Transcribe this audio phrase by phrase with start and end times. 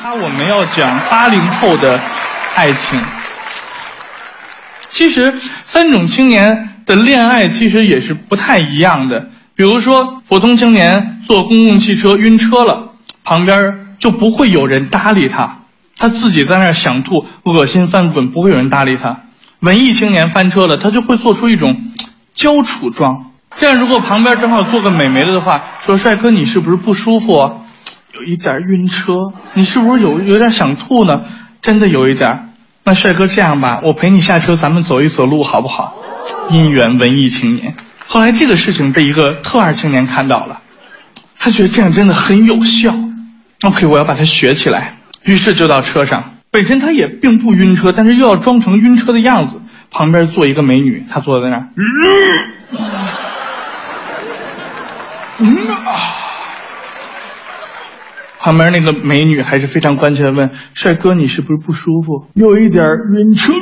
[0.00, 2.00] 他我们要讲八零后的
[2.54, 3.00] 爱情。
[4.88, 5.34] 其实
[5.64, 9.28] 三种青年的恋爱其实也是不太一样的。
[9.54, 12.92] 比如说，普通青年坐公共汽车晕车了，
[13.24, 15.58] 旁边就不会有人搭理他，
[15.96, 19.20] 他自己在那儿想吐、恶心翻滚，不会有人搭理他。
[19.60, 21.92] 文艺青年翻车了，他就会做出一种
[22.34, 23.30] 娇处状。
[23.56, 27.61] 这样，如果旁边正好坐个美眉的话，说：“帅哥，你是不是不舒服？
[28.14, 29.12] 有一点晕车，
[29.54, 31.22] 你是不是有有点想吐呢？
[31.62, 32.50] 真的有一点。
[32.84, 35.96] 那帅哥，这样吧，我陪你下车，咱们走一走路，好不好？
[36.50, 37.74] 姻缘文艺青年。
[38.06, 40.60] 后来这个事情被一个特二青年看到了，
[41.38, 42.94] 他觉得这样真的很有效。
[43.62, 44.98] OK，我要把它学起来。
[45.22, 49.60] 于是就到车上，本身他也并不晕车，但是又要装成晕车的样子。
[49.90, 51.68] 旁边坐一个美女，他坐在那儿。
[55.38, 56.21] 嗯啊，
[58.42, 62.26] 旁边那个美女还是非常关切的问：“帅哥，你是不是不舒服？
[62.34, 62.84] 有一点
[63.14, 63.52] 晕车。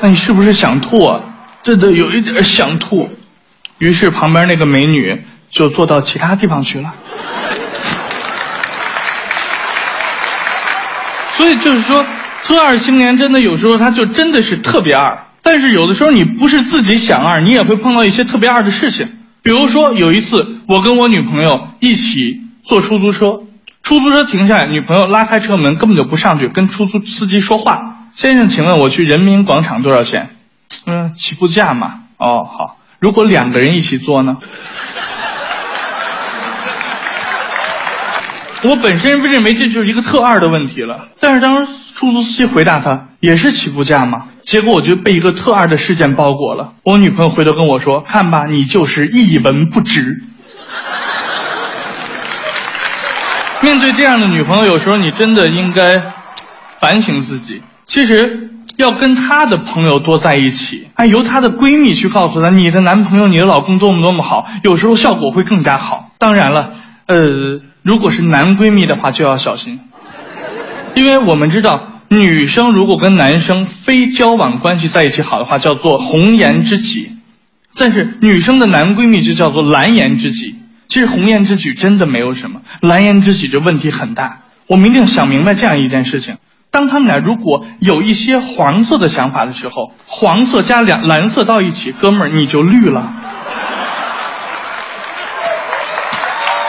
[0.00, 1.04] 那你是不是想吐？
[1.04, 1.20] 啊？
[1.64, 3.10] 真的有一点想吐。”
[3.78, 6.94] 于是旁边那个美女就坐到其他地方去了。
[11.32, 12.06] 所以就是说，
[12.44, 15.24] 特二青年真的有时候他就真的是特别二。
[15.42, 19.12] 但是有的时候你不是自己想二，你也会碰到一些特别二的事情。
[19.46, 23.42] 比如说有一次，我跟我女朋友一起坐出租车，
[23.80, 28.08] 出租车停下来，女朋友拉开车门，根本就不上去跟出租司机说话。
[28.16, 30.34] 先生，请问我去人民广场多少钱？
[30.86, 32.00] 嗯，起步价嘛。
[32.16, 32.78] 哦，好。
[32.98, 34.38] 如果两个人一起坐呢？
[38.62, 41.72] 我本身认为这就是一个特二的问题了，但是当时。
[41.96, 46.74] 出租司机回答他：“也是起步价吗？”结果我就被一个特二的事件包裹了。
[46.84, 50.22] 我女朋友回头跟我说：“看吧，你就是一文不值。
[53.60, 56.00] ”面对这样的女朋友，有时候你真的应该
[56.78, 57.60] 反省自己。
[57.86, 66.12] 其实要跟她的朋友多在一起，哎，由她的闺蜜去告诉她你的男朋友、你的老公多么多么好，有时候效果会更加好。
[66.18, 66.72] 当然了，
[67.06, 69.80] 呃，如果是男闺蜜的话，就要小心。
[70.94, 77.10] 因为我们知道，女生如果跟男生非交往关系在一起好的话，叫做红颜知己；
[77.76, 80.54] 但是女生的男闺蜜就叫做蓝颜知己。
[80.88, 84.42] 其实红颜知己真的没有什么，蓝颜知己这问题很大。
[84.68, 86.36] 我们一定想明白这样一件事情：
[86.70, 93.12] 当他们俩如果有一些黄色的想法的时候，黄色加两蓝色到一起，哥们儿你就绿了。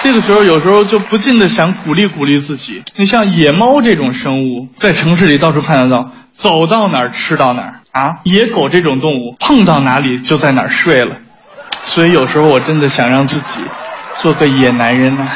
[0.08, 2.82] 这个时候，有时候就不禁的想鼓励鼓励自己。
[2.96, 8.20] 你像野猫这种生物，在城市里到处看得到，走到哪儿吃到哪儿啊。
[8.24, 11.18] 野狗这种动物，碰到哪里就在哪儿睡了。
[11.84, 13.60] 所以有时候我真的想让自己
[14.22, 15.28] 做个野男人呢。